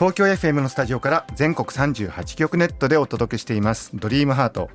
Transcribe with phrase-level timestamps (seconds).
[0.00, 3.90] 東京 FM のスタジオから全国38局ネットでお届けしています。
[3.92, 4.70] ドリームハート。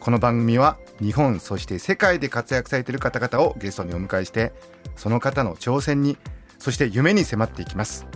[0.00, 4.52] この番組は日本そして世界で活躍されている方々をゲストにお迎えして
[4.96, 6.18] その方の挑戦に
[6.58, 8.08] そして夢に迫っていきます。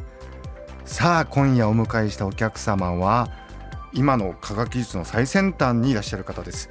[0.85, 3.31] さあ今夜お迎えしたお客様は
[3.93, 6.69] 今の科学技術の最先端にいらっしゃる方です。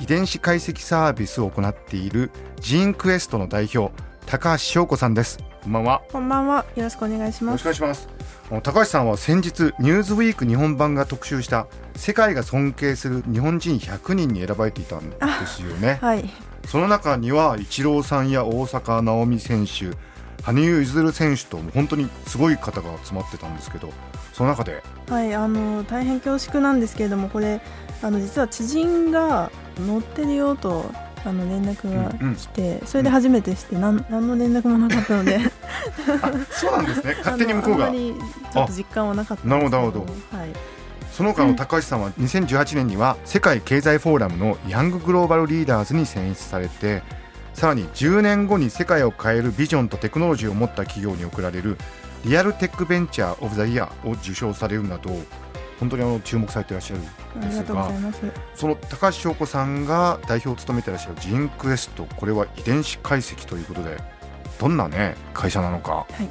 [0.00, 3.92] 遺伝子解析サービスを行っているジーンクエストの代表
[4.26, 5.40] 高橋翔子さんです。
[5.64, 6.02] こんばんは。
[6.12, 6.64] こんばんは。
[6.76, 7.64] よろしくお願いします。
[7.64, 8.15] よろしくお願いします
[8.48, 11.66] 高橋さんは先日ニューズウィーク日本版が特集した
[11.96, 15.16] 世界が尊敬する日本人100人に選ばれていたんで
[15.46, 15.98] すよね。
[16.00, 16.30] はい。
[16.64, 19.96] その中にはイチローさんや大坂なおみ選手、
[20.44, 23.92] 羽生結弦選手と本当にすごい方が集まってたんですけど、
[24.32, 24.80] その中で？
[25.08, 27.60] はいあの大変恐縮なんですけれどもこれ
[28.00, 29.50] あの実は知人が
[29.80, 30.88] 乗ってるよと
[31.24, 35.40] あの連絡が来て、うんうん、それで初めてして、うん、何の連絡もなかったので
[36.50, 37.16] そうなんですね。
[37.18, 37.90] 勝手に向こうが。
[37.90, 39.78] ちょっと実感はなかったなるほど。
[39.78, 40.50] なるほど、はい、
[41.12, 47.02] その他の高橋さんは2018年には世界経済フォーラムのヤンググローバルリーダーズに選出されて
[47.54, 51.78] さらに10年後に世界を変えるビジョンとテクノロジーを持った企業に贈られる
[52.26, 55.10] リアルテックベンチャー・オブ・ザ・イヤーを受賞されるなど
[55.80, 57.90] 本当にあの注目されていらっしゃるんですが
[58.54, 63.96] その高橋翔子さんが代表を務めていらっしゃるジンクエストこれは遺伝子解析ということで
[64.58, 66.28] どんなね会社なのか、はい、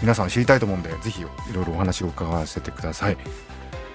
[0.00, 3.16] 皆さん知りたいと思うんでぜひいろいろお話を伺わせてください。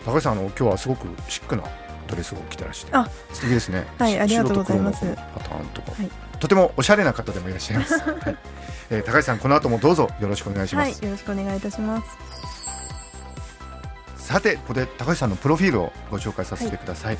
[0.06, 1.64] 高橋さんあの今日はすごくシックな
[2.08, 3.86] ドレスを着てらしてあ素敵ですね。
[3.98, 5.06] はいありがとうございます。
[5.36, 8.38] パターンとか、はい、とてもおしゃれな方でもいらっしゃいます、 はい。
[8.90, 12.60] えー、高橋さんこの後もどうぞよろしくお願いします、はい、よろしくお願いいたします。
[14.18, 17.18] さてここで高橋さんのプロフィールをご紹介させてください、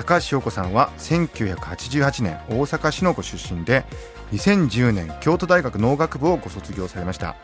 [0.00, 3.84] 高橋洋子さんは1988年大阪市のご出身で
[4.32, 7.36] 2010年京都大学農学部をご卒業されました。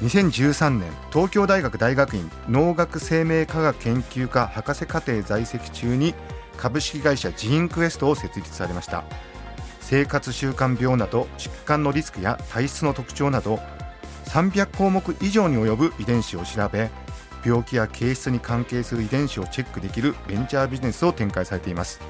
[0.00, 6.14] 2013年東京大学大学院農学生命科学研究科博士課程在籍中に
[6.56, 9.04] 株式会社ジーンクエストを設立されました。
[9.80, 13.60] 生活習慣病など疾患のリスクや体質の特徴など
[14.24, 16.88] 300項目以上に及ぶ遺伝子を調べ
[17.44, 22.00] 病気や形質に関係する遺伝子をチェックできるベンチャービジネスを展開されています。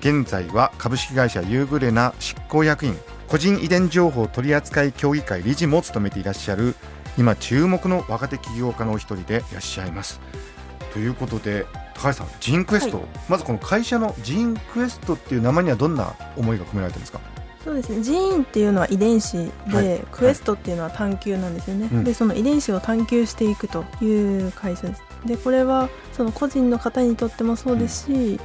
[0.00, 2.96] 現在は株式会社ユーグレナ執行役員
[3.28, 6.74] 個人遺伝情報取扱協議会理事も務めていらっしゃる
[7.16, 10.20] 今注目の若手起業家のお一人でいらっしゃいます。
[10.92, 17.20] ということで高橋さんジーンクエスト、はい、まずこの会社のジーンクエストっていう名前にはどんな思いが込められてるんですか？
[17.64, 18.02] そうですね。
[18.02, 25.02] gene っていうのは遺伝子で、はい、 quest っていうのは探求なんですよね、はい、でその遺伝子を探求していくという会社です。
[25.26, 28.38] でこれはその個人の方にとってもそうですし、うん、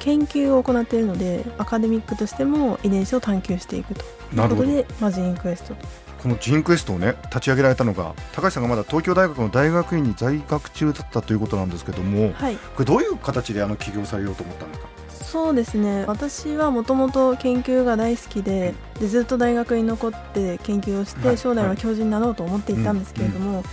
[0.00, 4.04] 研究を行っているのでアカデミックとしても遺伝子を探求していくと。
[4.42, 5.86] いうことで、まあ、ジーンクエストと
[6.22, 14.93] このジーンクエストをね立ち上げられたのが高橋さんがまだ東京大学の大学院に在学中だったということなんですけども、はい、これどういう形であの起業されようと思ったんですか
[15.30, 16.04] そうですね。
[16.06, 23.64] 私はもともと研究が大好きででずっと大学に残って研究をして、将来は教授になろうと思っていたんですけれども、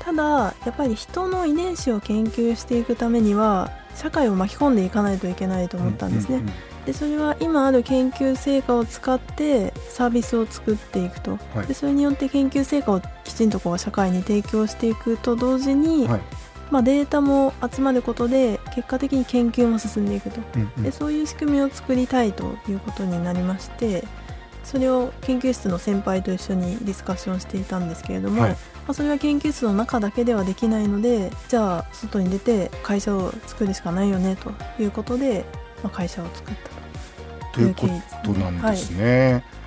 [0.00, 6.42] ただやっぱり人の遺伝子を研究していくためには社会を巻き込んでいかないといけないと思ったんですね。
[6.84, 16.20] でそれは今ある研究成果を使ってサービスを作っていくと、はい、でそれによって研究成果をきちんとこう社会に提供していくと同時に、はい、
[16.70, 24.04] まあ、データも集まることで結果的に研究も進んでいくと、うんうん、でそういう仕組みを作りたいということになりまして
[24.64, 28.56] それを研究室の先輩と一緒にディスカッションしていたんですけれども、はい、ま
[28.88, 34.52] あ、それは研究室の中だけではできないのでじゃあ外に出て会社を作るしかないよねと
[34.82, 35.44] いうことで、
[35.82, 37.86] まあ、会社を作ったというこ
[38.24, 39.32] となんですね。
[39.32, 39.63] はい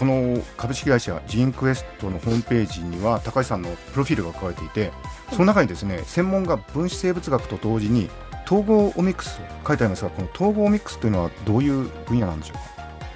[0.00, 4.92] この株式会社ジーンクエストのホームページには高橋さんのプロフィールが書かれていて
[5.30, 8.08] その中にですね専門が分子生物学と同時に
[8.46, 12.62] 統合オミクスと書いてありますがこの統合オミクスというのはどういう分野なんでしょうか？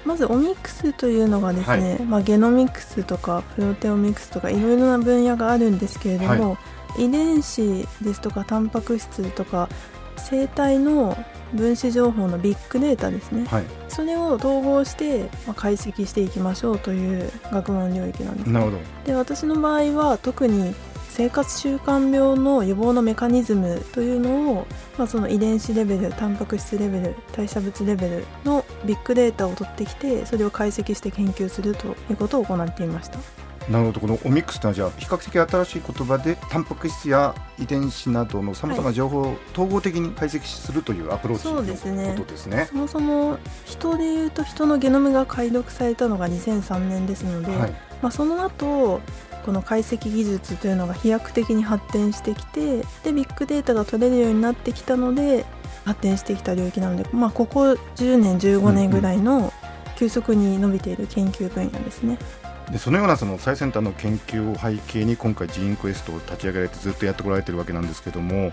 [0.05, 6.57] まずオミクスというのがですね、はい、まあ、ゲノミクスとかプロテオミクスとかいろいろな分野があるんですけれども、は
[6.99, 9.69] い、遺伝子ですとかタンパク質とか
[10.17, 11.17] 生体の
[11.53, 18.77] 分子情報のビッグデータですね、はい、それを統合して、まあ、解析していきましょうという学問領域なんです、ね、なるほど。
[19.05, 20.75] で私の場合は特に
[21.15, 24.67] 生活習慣病の予防のメカニズムというのを、
[24.97, 33.44] まあ、その遺伝子レベルタンパク質レベル代謝物レベルのビッグデータを取ってきてそれを解析して研究するということを行っていました。
[33.69, 42.67] なるほどこのオミックスというのはじゃあ比較的新しい言葉でタンパク質や遺伝子などのさまざまな情報を統合的に解析するというアプローチのことですね。
[42.69, 47.71] そもそも人でいうと人のゲノムが解読されたのが2003年ですので、はい、
[48.01, 49.01] まあ、その後
[49.45, 55.45] この解析技術というのが飛躍的に発展してきてでビッグデータが取れるようになってきたので
[55.85, 59.53] 発展してきた領域なので、まあ、ここ10年15年ぐらいの
[59.97, 62.17] 急速に伸びている研究分野ですね。
[62.19, 68.51] うんうんでそのようなその最先端の研究を背景に今回ジーンクエストを立ち上げられてずっとやってこられてるわけなんですけども、はい、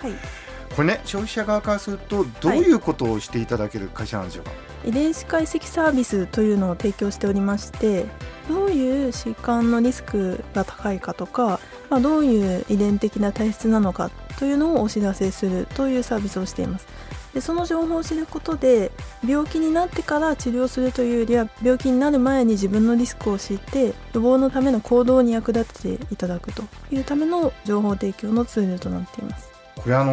[0.77, 4.57] これね消費者側からするとどういうことをしていただける会社なんでしょうか、は
[4.87, 8.07] い、遺伝子解析サービスというのを提供しておりまして
[8.49, 16.87] どういう疾患のリスクが高いかとか、まあ、どういう遺伝的な体質なのかというのをお知らせするというサービスをしています。
[17.35, 18.93] でその情報を知ることで
[19.27, 29.51] 病気になってから治療するというよりは病気になる前に自分のリスクを知って予防のための行動に役立てていただくというための情報提供のツールとなっています。
[29.77, 30.13] これあの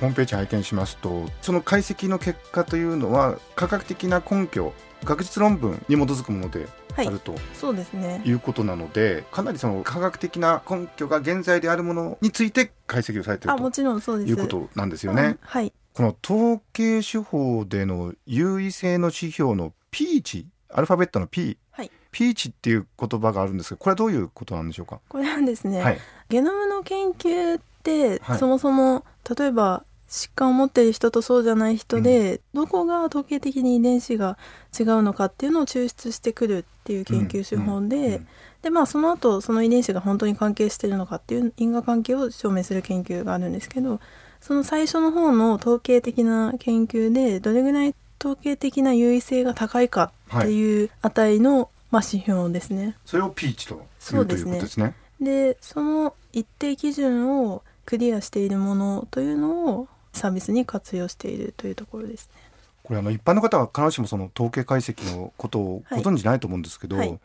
[0.00, 4.72] ホームページ拝見しますとその解析の結果というのは科学的な根拠
[5.04, 6.66] 学術論文に基づくもので
[6.96, 8.22] あると、はい、そうですね。
[8.24, 14.30] いうことなのでかなりその科学的な根拠が現在であるものについて解析をされているともちろんそうです。
[14.30, 15.36] いうことなんですよね。
[15.40, 15.72] はい。
[15.94, 25.00] この統計手法での優位性の指標の P 値アルファベットの P、はい、P 値っていう言葉があるんですがこれはどういうことなんでしょうか？
[25.08, 25.98] これはですね、はい、
[26.28, 29.04] ゲノムの研究って、はい、そもそも
[29.36, 34.38] 例えば疾患を持っている人とそうじゃない人で、うん、どこが統計的に遺伝子が
[34.78, 38.26] 違うのかっていうのを抽出してくるっていう研究手法で、うんうん、
[38.62, 44.00] でまあその後その遺伝子が本当に関係してるのかっていう因果関係を証明する研究があるんですけど
[44.40, 52.96] その最初の方の統計的な研究でどれぐらい統計的な優位性が高いかっていう値の、はい、まあ、指標ですね。
[53.04, 54.94] それをピーチというということですね。
[55.20, 62.40] でその一定基準をクリアしているものというのをサービスに活用しているというところですね。
[62.82, 67.08] これあの一般の方は必ずしもその統計解析のことをご存じないと思うんですけど、はい。
[67.08, 67.20] はい、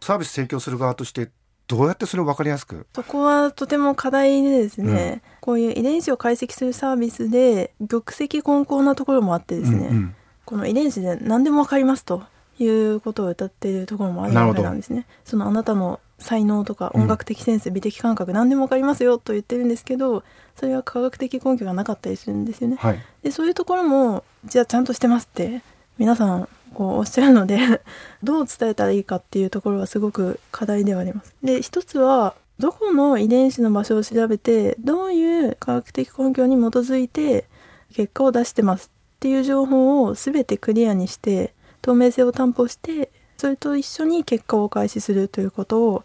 [0.00, 1.30] サービス提供する側として
[1.68, 2.86] どうやってそれを分かりやすく？
[2.94, 10.14] そこはとても課題でですね、うん、こういう遺伝子を解析するサービスで玉石混交なところもあってですね、うんうん、
[10.44, 12.24] この遺伝子で何でも分かりますと
[12.58, 15.06] いうことを歌っているところもあるわけなんですね。
[15.24, 20.24] そのあなたの才能とか音楽的センス、うん、美的感覚何でも分かりますよと言ってるんですけど
[20.56, 22.76] それは科学的根拠がなかったりするんですよね。
[22.76, 25.62] はい、でそういうところもじゃあちゃんとしてますって
[25.98, 27.58] 皆さんこうおっしゃるので
[28.22, 31.34] どう伝えたらいいかっていうところはすごく課題ではあります。
[31.42, 37.46] で一つはどこの遺伝子の場所を調べてどういう科学的根拠に基づいて
[37.92, 46.04] 結果を出してますっていう情報を全てクリアにして透明性を担保してそれと一緒に結果を開始するということを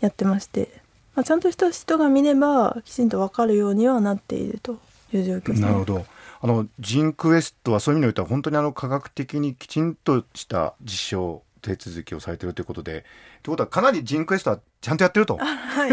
[0.00, 0.68] やってまして、
[1.14, 4.78] まあ、ちゃんとした人が見ればきちんと分かるようにはなっていると
[5.12, 5.60] いう状況です、ね。
[5.62, 6.06] なるほど。
[6.38, 13.04] あのジンクエストはそういう意味においては本当にあの科学的にきちんとした実証手続きをされているということで
[13.42, 15.90] ということはかなりジンクエストはちゃんとやってると、はい。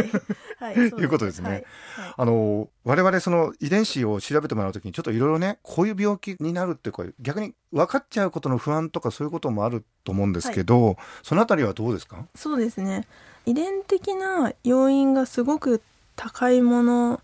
[0.59, 1.49] はい、いうことですね。
[1.49, 1.57] はい。
[1.57, 12.25] はい、あの我々その遺伝子を調べてもらうときにちょっといろいろねこういう病気になるっていうか逆に分かっちゃうことの不安とかそういうこともあると思うんですけど、はい、そのあたりはどうですか？
[12.35, 13.07] そうですね
[13.45, 15.81] 遺伝的な要因がすごく
[16.15, 17.21] 高いもの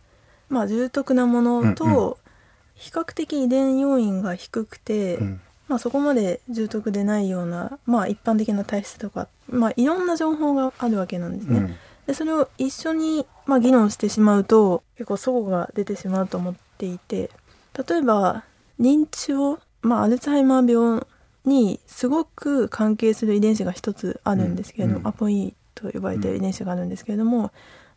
[0.50, 2.14] まあ重篤なものと、うんうん。
[2.80, 11.60] 比較的遺伝要因が低くて、うん、まあ、そこまで重篤でないような、まあ、一般的な体質とか、まあ、いろんな情報があるわけなんですね。
[11.60, 11.76] うん、
[12.08, 17.30] でそれを一緒に、まあ、議論してしまうと結構齟齬が出てしまうと思っていて
[17.88, 18.46] 例えば
[18.80, 21.06] 認知症、まあ、アルツハイマー病
[21.44, 27.52] にすごく関係する遺伝子が一つあるんですけれども、うん、アポイと呼ばれている遺伝子があるんですけれども、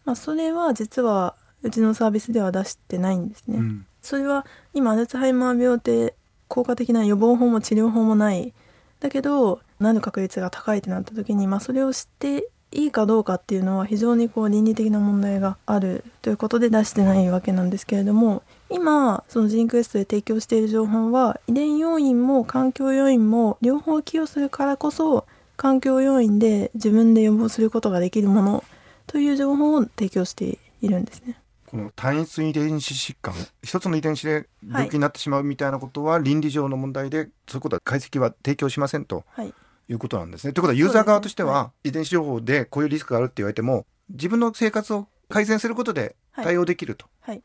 [0.04, 3.58] まあ、それは実はうちのサービスでは出してないんですね。
[4.00, 6.14] それは今アルツハイマー病って
[6.48, 8.52] 効果的な予防法も治療法もない。
[9.00, 25.26] だけどなる確率が高いってなった時に、まあ、それを知っていいかどうかっていうのは非常にこう倫理的な問題があるということで出してないわけなんですけれども今そのジンクエストで提供している情報は遺伝要因も環境要因も両方寄与するからこそ
[25.62, 28.64] 環境要因で自分で予防することができるもの
[29.06, 31.40] という情報を提供しているんですね。
[31.66, 39.54] この単一遺伝子疾患一つの遺伝子で病気になってしまうみたいなことは、倫理上の問題でそういうことは解析は提供しませんと、はい、
[39.88, 40.52] いうことなんですね。
[40.52, 47.42] ということはユーザー側としては、遺伝子情報でこういうリスクがあるって言われても自分の生活を改善することで対応できると、はい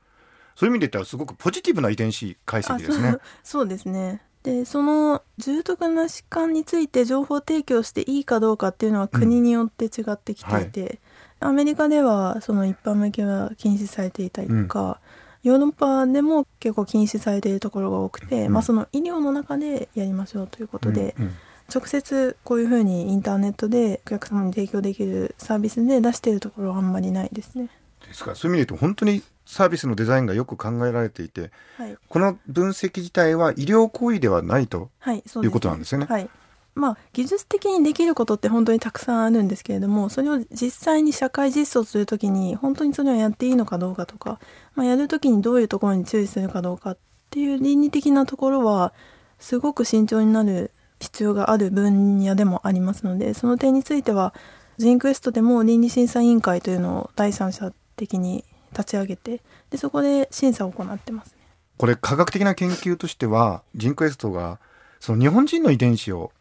[0.56, 11.00] そういう意味で言ったらすごくポジティブな遺伝子解析ですねそうですねでその重篤な疾患について情報提供していいかどうかっていうのは国によって違ってきていて、
[11.42, 15.02] アメリカではその一般向けは禁止されていたりとか、
[15.44, 18.54] ヨーロッパでも結構禁止されているところが多くて、うん。
[18.54, 21.36] まあ、その医療の中でやりましょうということで、うんうん。
[21.74, 27.70] 直接こういうふうにインターネットでお客様に提供できるサービスで出しているところはあんまりないですね。
[28.08, 36.06] ですからそういう意味で言うと本当にサービスのデザインがよく考えられていてはい、この分析自体は医療行為ではないとはい、いうことなんですよね。
[36.08, 36.30] はい。
[36.76, 44.40] まあ技術的にできることって本当にたくさんあるんですけれどもそれを実際に社会実装するときに本当にそれをやっていいのかどうかとか、
[44.76, 46.98] まあ、やるときにどういうところに注意するかどうかっ
[47.32, 48.94] ていう倫理的なところは
[49.40, 54.36] すごく慎重になる必要がある分野でもありますのでその点については
[54.78, 61.38] ジーンクエストでも倫理審査委員会というのを第三者的に立ち上げてでそこで審査を行ってますね。
[61.78, 64.60] これ科学的な研究としてはジンクエストが
[65.00, 66.32] その日本人の遺伝子を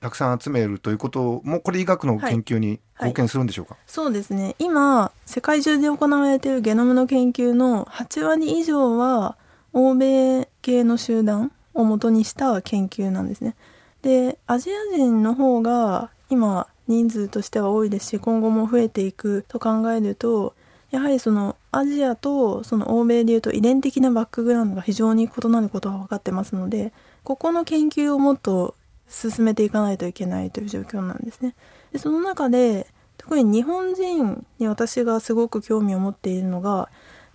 [0.00, 9.36] たくさん集めるということもこれ医学の研究に貢献するんでしょうか、そうですね今世界中で行われているゲノムの研究の8割以上は
[9.72, 13.54] 欧米系の集団を元にした研究なんですね。
[14.02, 20.54] でアジア人の方が今人数としては多いですし今後も増えていくと考えると
[20.90, 26.92] やはりそのアジアとその欧米でいうと遺伝的なバックグラウンドが非常に異なることが分かってますので
[27.24, 28.74] ここの研究をもっと
[29.08, 31.54] 進めていかないといけないという状況なんですね。
[31.92, 32.86] でその中で
[33.18, 36.88] 特に日本人に私がすごく興味を持っているのが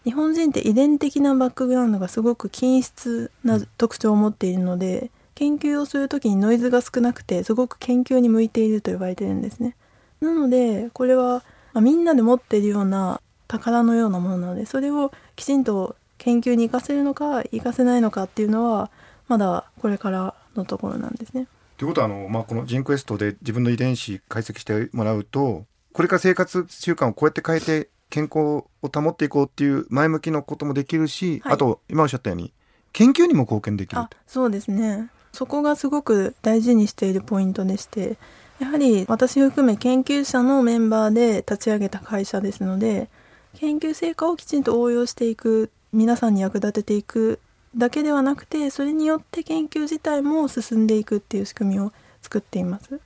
[0.03, 9.75] 日本人って遺伝的なバックグラウンドがすごく均質な特徴を持っているので研究をする時にノイズが少なくてすごく研究に向いていると言われてるんですね。
[10.20, 11.43] なのでこれは、
[11.74, 18.89] あみんなで持っているような宝のようなものなのでそれをきちんと研究に生かせるのか生かせないのかっていうのは
[19.27, 21.48] まだこれからのところなんですね。
[21.77, 31.53] ということはあの、まあ、このジンクエストで自分の遺伝子解析してもらうとこれから生活習慣をこうやって変えて健康を保っていこうっていう前向きなこともできるし、はい。
[31.53, 32.53] あと今おっしゃったように
[32.93, 35.10] 研究にも貢献できるあそうですね。
[35.34, 38.17] そこがすごく大事にしているポイントでして
[38.60, 43.10] やはり私を含め研究者のメンバーで立ち上げた会社ですので
[43.55, 47.39] 研究成果をきちんと応用していく皆さんに役立てていく
[47.75, 51.91] だけではなくてそれによって研究自体も進んでいくっていう仕組みを
[52.22, 53.00] 作っています。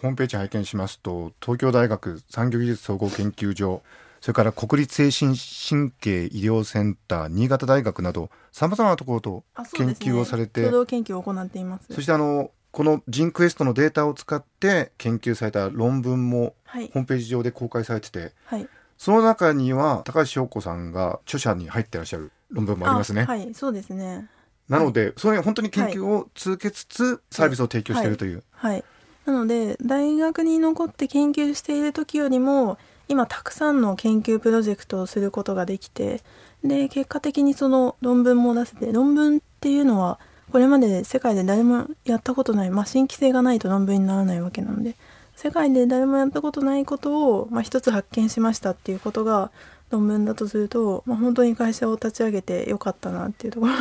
[0.00, 0.98] ホームページ拝見します。
[0.98, 3.82] と東京大学産業技術総合研究所
[4.20, 9.44] それから国立精神神経医療センター新潟大学などさまざまなところと
[9.74, 11.92] 研究をされて共同研究を行っています。
[11.92, 16.86] そしてあのこのジンクエストのデータを使って研究された論文もはい。
[16.86, 18.68] ホームページ上で公開されててはい
[19.00, 23.24] その中には高橋翔子さんが著者に入ってらっしゃる論文もありますね。
[23.24, 24.28] はいそうですね。
[24.68, 28.44] なので、それ本当に研究を続けつつサービスを提供しているという。
[28.52, 28.84] はい。
[29.24, 32.76] なので大学に残って研究している時よりも
[33.08, 36.20] 今たくさんの研究プロジェクトをすることができて
[36.62, 40.18] で結果的にその論文も出せて論文っていうのは
[40.52, 44.96] これまで世界で誰もやったことない、まあ、新規性がないと論文にならないわけなので
[45.42, 49.50] 世界で誰もやったことないことを、まあ、一つ発見しましたっていうことが
[49.88, 53.76] 論文だとすると、まあ、本当に会社を立ち上げてよかったなっていうところを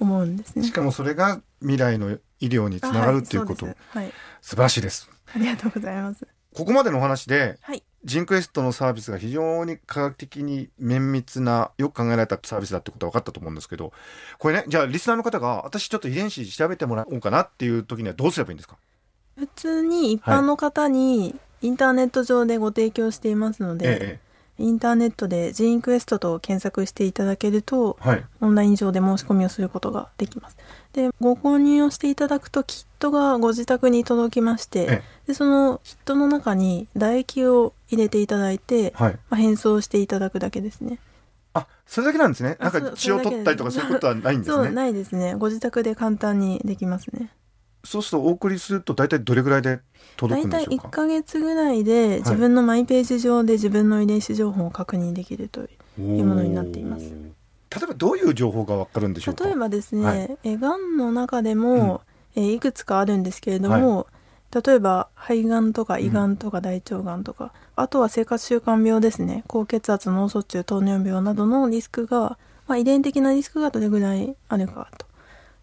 [0.00, 0.64] 思うんですね。
[0.64, 5.08] しかもそれが未来の医療につながるっていうこと、あはい、はい、素晴らしいです。
[5.32, 6.26] ありがとうございます。
[6.56, 13.92] ここまでのお話で、はいジンクエストのサービスが非常に科学的に綿密なよく考えられたサービスだってことは分かったと思うんですけど
[14.38, 18.78] これねじゃあリスナーの方が私ちょっと遺伝子調べてもらおうかなっていう時にはどうすればいいんですか？
[19.40, 24.20] 普通に一般の方にインターネット上でご提供していますので、え
[24.58, 28.24] インターネットでジーンクエストと検索していただけるとえはい。
[28.42, 30.58] オンライン上で申し込みをすることができます。
[30.92, 39.12] でご購入をしていただくとキットがご自宅に届きまして、えでそのキットの中に唾液を入れていただいて、はい。
[39.12, 40.98] まあ、変装していただくだけですね。
[41.54, 42.58] あそれだけなんですね。
[42.60, 45.34] なんあか血を取ったりとかそそういうことはないんですそうねないですね。
[45.34, 47.30] ご自宅で簡単にできますね
[47.84, 49.80] そうするとお送りすると大体どれぐらいで
[50.16, 50.88] 届くんで大体1しょうか？
[50.90, 57.04] ヶ月ぐらいで自分のマイページ上で自分の遺伝子情報を確認できるといういうものになっています。
[57.04, 59.44] 例えばどういう情報がわかるんでしょうか？
[59.44, 60.38] 例えばですね、はい。
[60.44, 62.02] えがんの中でも、
[62.34, 64.06] えいくつかあるんですけれども、
[64.52, 69.44] 例えば肺がんとか胃がんとか大腸がんとか、あとは生活習慣病ですね。
[69.46, 75.06] 高血圧脳卒中糖尿病などのリスクが、まあ、遺伝的なリスクがどれぐらいあるかと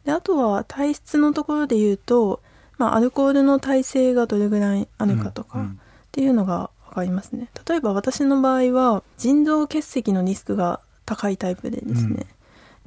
[0.07, 2.41] であとは体質のところで言うと、
[2.77, 5.65] まあ、アルコールの耐性がどれぐらいあるかとか、っ
[6.13, 7.49] ていうのが分かりますね。
[7.67, 12.25] 例えば私の場合は腎臓結石のリスクが高いタイプでですね、うん、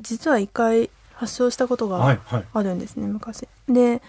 [0.00, 2.19] 実は一回発症したことが
[2.55, 3.47] あるんですね、はいはい、昔。
[3.69, 4.00] で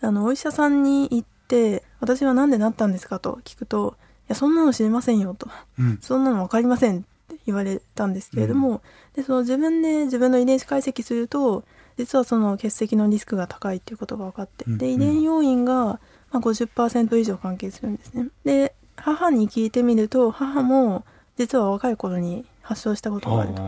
[0.00, 8.80] あのお医者さんに行って「私は何でなったんですか?」と聞くと「いやそんなの知りませんよ」と、うん、そんなの分かりません」って言われたんですけれども、うん、
[9.16, 11.64] でその自分で自分の遺伝子解析すると
[11.96, 16.00] 実はその結石のリスクが高いっていうことが分かって、で遺伝要因がま
[16.34, 18.28] あ50%以上関係するんですね。
[18.44, 21.04] で母に聞いてみると母も
[21.36, 23.62] 実は若い頃に発症したことがあると。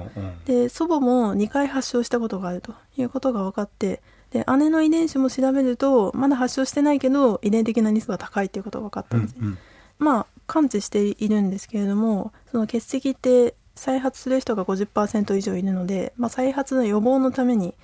[0.47, 9.39] で祖母も2回発症したことがあるということが分かってで姉の遺伝子も調べるとまだ発症してないけど遺伝的なリスクが高いっていうことが分かったんですね。
[9.43, 9.59] うんうん、
[9.99, 17.75] まあ完治しているんですけれどもその結石って再発する人が50%以上いるので、まあ、再発の予防のために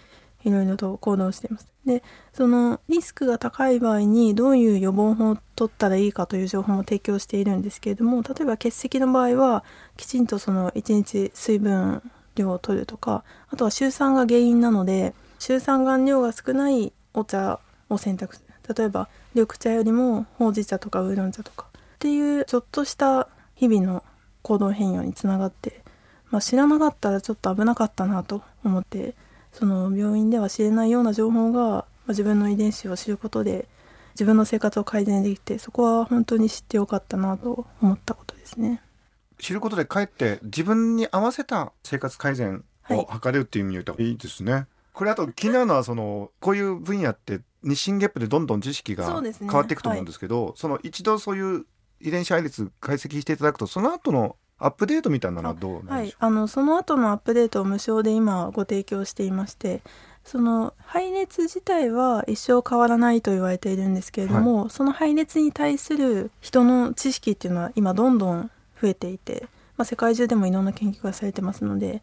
[0.44, 1.72] いろいろと行動しています。
[1.84, 9.64] で、そのリスクが高い場合にどういう予防法を取ったらいいかという情報も提供しているんですけれども、例えば結石の場合は
[9.96, 12.02] きちんとその1日水分
[12.34, 17.58] 量を取るとか、あとは週酸が原因なので、週酸含量が少ないお茶
[17.88, 18.75] を選択する。
[18.76, 24.04] 例えば緑茶よりもほうじ茶とかウーロン茶とかっていうちょっとした日々の
[24.42, 25.82] 行動変容につながって、
[26.30, 29.14] まあ、知らなかったらちょっと危なかったなと思って
[29.52, 33.68] その病院では知れないような情報が自分の遺伝子を知ることで
[34.14, 38.82] 自分の生活を改善できてそこは本当に知ってよかったなと思ったことですね。
[39.38, 44.52] 知ることでかえって自分に合わせた生活改善を図れるっていう意味で言うといいですね。
[44.52, 51.66] はい、これあと気になるのはそのこういう分野って日進月歩でどんどん知識が変わっていくと思うんですけど、ねはい、その一度そういう
[52.00, 59.83] 遺伝子配列解析していただくとその後のアップデートみたいなのはどうはい、あのその後のアップデートを無償で今ご提供していまして
[60.25, 68.50] その配列自体は一生変わらないと言われているんですけれども、はい、その配列に対する人の知識っていうのは今どんどん
[68.81, 72.02] 増えていて、まあ、世界中でもいろんな研究がされてますので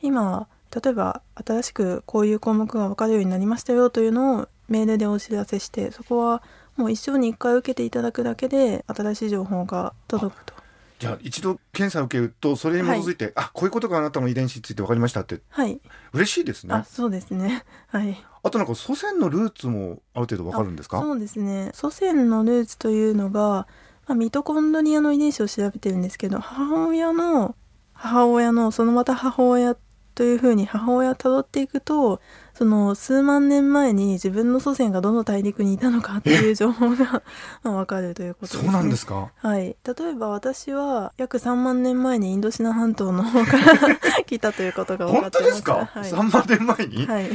[0.00, 6.42] 今例えば新しくこういう項目が分かるようになりましたよというのをメールでお知らせしてそこは
[6.76, 10.57] もう一生に一回受けていただくだけで新しい情報が届くと。
[10.98, 15.40] じゃあ一度検査を受けるとそれに基づいて、はい、あこういうことがあなたの遺伝子について分かりましたって。
[15.48, 15.80] はい。
[16.12, 16.74] 嬉しいですね。
[16.74, 17.64] あそうですね。
[17.86, 18.24] はい。
[18.42, 21.00] あとなんか祖先のルーツもある程度分かるんですか？
[21.00, 21.70] そうですね。
[21.74, 23.66] 祖先のルーツというのが、
[24.06, 27.54] まあ、ミトコンドリアの遺伝子を調べてるんですけど母親の
[27.92, 29.76] 母親のそのまた母親
[30.18, 32.20] というふうに母親をたどっていくと
[32.52, 37.22] その数万年前に自分の祖先がどの大陸にいたのかっていう情報が
[37.62, 39.30] まあ分かるということです、ね、そうなんですか？
[39.36, 39.76] はい。
[39.84, 45.44] 例えば私は約3万年前にインドシナ半島の方から来たということが分かってます。
[45.44, 47.06] 本当ですか、はい、3万年前に？
[47.06, 47.30] はい。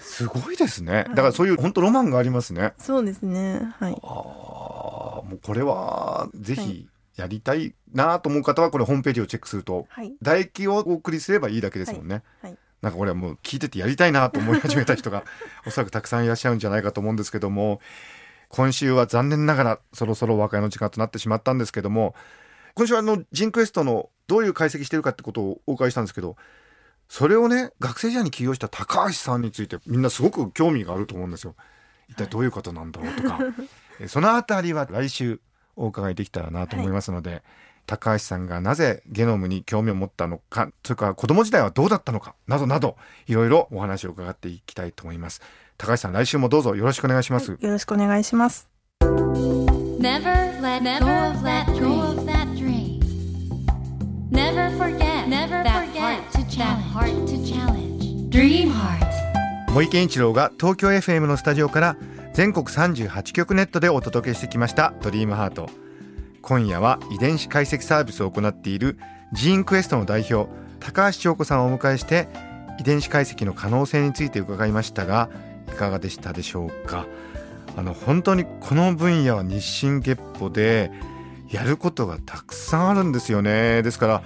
[0.00, 1.04] すごいですね。
[1.10, 2.72] だからそういう本当ロマンがありますね。
[2.76, 3.72] そうですね。
[3.78, 3.96] はい。
[4.02, 4.10] ああ、
[5.22, 12.22] もうこれはぜひやりたいなと思う方はこれホームページをチェックすると、はい、唾液をお送りすればいいだけですもんね。
[12.42, 15.24] はい、はいなんかこれはもう聞いててやりたいなと思い始めた人が
[15.66, 17.80] おそらくたくさんいらっしゃるんじゃないかと思うんですけども
[18.48, 22.14] 今週は残念ながらそろそろお別れの時間となってしまったんですけども
[22.74, 26.36] 今週はあのジンクエストのどういう解析してるかってことをお伺いしたんですけど
[27.08, 31.54] それをね学生時代に起業した高橋さんについてみんなすごく興味があると思うんですよ。
[32.08, 33.40] 一体どういうことなんだろうとか、は
[34.00, 35.40] い、そのあたりは来週
[35.76, 37.42] お伺いできたらなと思いますので、はい。
[37.86, 45.42] 高橋さんがなぜゲノムに興味を持ったのかそれから子供時代はどうだったのかなどなどいろいろお話を伺っていきたいと思います。
[45.76, 48.68] 高橋さん来週もどうぞよろしくお願いします、はい、よろしくお願いします。
[49.00, 53.00] Never let go of that dream.
[54.30, 56.22] Never forget Never forget
[56.58, 58.30] that heart to challenge.
[58.30, 59.10] Dream Heart.
[59.72, 61.96] 森健一郎が東京 FM のスタジオから
[62.32, 65.68] 全国38局ネットでお届けしてきましたドリームハート。
[66.42, 68.98] 今夜は遺伝子解析サービスを行っている
[69.32, 72.28] ジーンクエストの代表高橋翔子さんをお迎えして
[72.78, 75.28] 遺伝子解析の可能性について伺いましたが
[75.68, 77.06] いかがでしたでしょうか？
[77.76, 80.90] あの本当にこの分野は日進月歩で
[81.50, 83.82] やることがたくさんあるんですよね。
[83.82, 84.22] ですから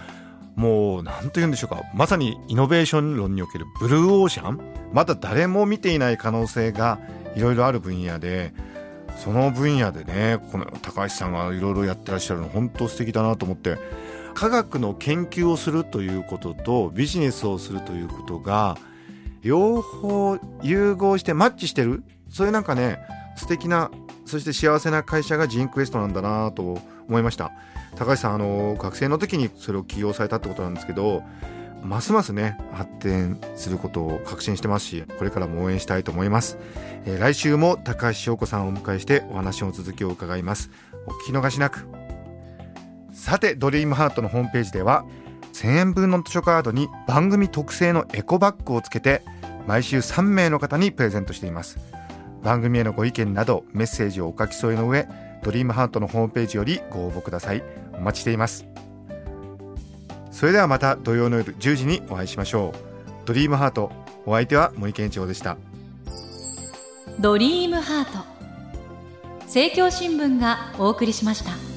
[0.54, 1.82] もう何と言うんでしょうか。
[1.94, 4.60] まさにイノベーション論におけるブルーオーシャン
[4.92, 7.00] まだ誰も見ていない可能性が
[7.34, 8.54] いろいろある分野で
[9.16, 13.78] その分野でねこの高橋さんがいろいろやってらっしゃるの本当素敵だなと思って
[14.34, 18.76] 科学の研究をするということとビジネスをするということが
[19.42, 22.02] 両方融合してマッチしてる。
[22.30, 22.98] そういうなんかね
[23.36, 23.90] 素敵な
[24.24, 27.52] そして幸せな会社がジーンクエストなんだなと思いました。
[27.96, 31.22] 高橋さんあの学生の時にそれを起用されたってことなんですけど
[31.82, 36.58] ますますね発展することを確信してますしこれからも応援したいと思います、
[37.04, 40.70] えー、来週も高橋翔子さんをお迎えしてお話の続きを伺います。
[41.06, 41.86] お聞き逃しなく。
[43.12, 45.04] さてドリームハートのホームページでは
[45.52, 49.22] 1000円分の図書カードに番組特製のエコバッグをつけて
[49.66, 51.78] 毎週3名の方にプレゼントしています。
[52.42, 55.06] 番組へのご意見などメッセージをお書き添えの上
[55.44, 57.62] ドリームハートのホームページよりご応募ください。
[57.92, 58.66] お待ちしています。
[60.32, 63.26] それではまた土曜の夜10時にお会いしましょう。
[63.26, 63.92] ドリームハート
[64.26, 65.56] お相手は森健一郎でした。
[67.20, 68.24] ドリームハート。
[69.42, 71.73] 政教新聞がお送りしました。